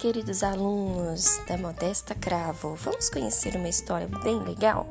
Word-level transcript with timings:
queridos 0.00 0.42
alunos 0.42 1.40
da 1.46 1.58
Modesta 1.58 2.14
Cravo, 2.14 2.74
vamos 2.74 3.10
conhecer 3.10 3.54
uma 3.54 3.68
história 3.68 4.08
bem 4.24 4.42
legal? 4.42 4.88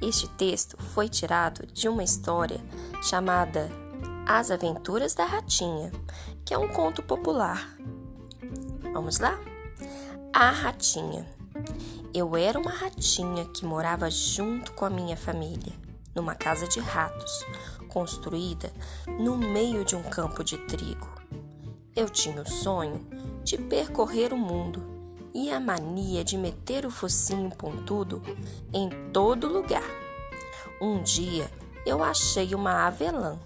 Este 0.00 0.28
texto 0.28 0.80
foi 0.80 1.08
tirado 1.08 1.66
de 1.66 1.88
uma 1.88 2.04
história 2.04 2.60
chamada 3.02 3.68
As 4.24 4.52
Aventuras 4.52 5.14
da 5.14 5.24
Ratinha, 5.24 5.90
que 6.44 6.54
é 6.54 6.58
um 6.58 6.68
conto 6.68 7.02
popular. 7.02 7.76
Vamos 8.92 9.18
lá? 9.18 9.36
A 10.32 10.50
Ratinha. 10.50 11.28
Eu 12.14 12.36
era 12.36 12.58
uma 12.58 12.70
ratinha 12.70 13.44
que 13.46 13.66
morava 13.66 14.08
junto 14.10 14.72
com 14.72 14.84
a 14.84 14.90
minha 14.90 15.16
família, 15.16 15.72
numa 16.14 16.36
casa 16.36 16.68
de 16.68 16.78
ratos, 16.78 17.44
construída 17.88 18.72
no 19.18 19.36
meio 19.36 19.84
de 19.84 19.96
um 19.96 20.02
campo 20.04 20.44
de 20.44 20.56
trigo. 20.66 21.12
Eu 21.96 22.08
tinha 22.08 22.40
o 22.40 22.48
sonho 22.48 23.06
de 23.44 23.58
percorrer 23.58 24.32
o 24.32 24.36
mundo 24.36 24.82
e 25.34 25.50
a 25.50 25.60
mania 25.60 26.24
de 26.24 26.38
meter 26.38 26.86
o 26.86 26.90
focinho 26.90 27.50
pontudo 27.50 28.22
em 28.72 28.88
todo 29.12 29.48
lugar. 29.48 29.84
Um 30.80 31.02
dia 31.02 31.50
eu 31.84 32.02
achei 32.02 32.54
uma 32.54 32.86
avelã. 32.86 33.38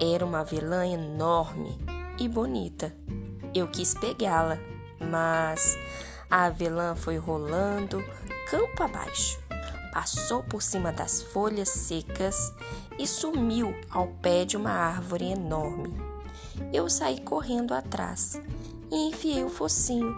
Era 0.00 0.26
uma 0.26 0.40
avelã 0.40 0.86
enorme 0.86 1.78
e 2.18 2.28
bonita. 2.28 2.94
Eu 3.54 3.66
quis 3.68 3.94
pegá-la, 3.94 4.58
mas 5.00 5.78
a 6.30 6.44
avelã 6.44 6.94
foi 6.94 7.16
rolando 7.16 8.04
campo 8.50 8.82
abaixo, 8.82 9.40
passou 9.92 10.42
por 10.42 10.62
cima 10.62 10.92
das 10.92 11.22
folhas 11.22 11.68
secas 11.68 12.52
e 12.98 13.06
sumiu 13.06 13.74
ao 13.90 14.08
pé 14.08 14.44
de 14.44 14.56
uma 14.56 14.70
árvore 14.70 15.32
enorme. 15.32 15.94
Eu 16.72 16.90
saí 16.90 17.20
correndo 17.20 17.72
atrás 17.72 18.40
e 18.90 19.08
enfiei 19.08 19.44
o 19.44 19.48
focinho 19.48 20.14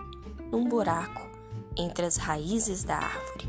num 0.51 0.69
buraco 0.69 1.29
entre 1.77 2.07
as 2.07 2.17
raízes 2.17 2.85
da 2.85 2.97
árvore. 2.97 3.47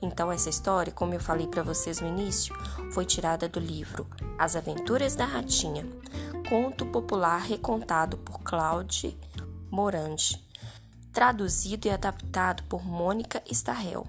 Então 0.00 0.32
essa 0.32 0.50
história, 0.50 0.92
como 0.92 1.14
eu 1.14 1.20
falei 1.20 1.46
para 1.46 1.62
vocês 1.62 2.00
no 2.00 2.08
início, 2.08 2.54
foi 2.92 3.04
tirada 3.04 3.48
do 3.48 3.60
livro 3.60 4.06
As 4.38 4.56
Aventuras 4.56 5.14
da 5.14 5.24
Ratinha, 5.24 5.86
conto 6.48 6.84
popular 6.86 7.38
recontado 7.38 8.18
por 8.18 8.40
Claude 8.40 9.16
Morange, 9.70 10.44
traduzido 11.12 11.86
e 11.86 11.90
adaptado 11.90 12.62
por 12.64 12.84
Mônica 12.84 13.42
Starrel. 13.50 14.06